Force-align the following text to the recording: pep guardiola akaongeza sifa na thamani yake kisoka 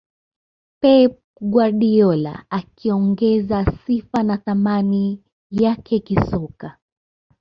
pep 0.81 1.11
guardiola 1.53 2.45
akaongeza 2.59 3.65
sifa 3.85 4.23
na 4.23 4.37
thamani 4.37 5.23
yake 5.51 5.99
kisoka 5.99 6.77